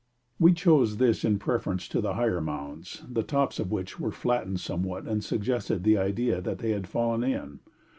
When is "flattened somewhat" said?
4.11-5.07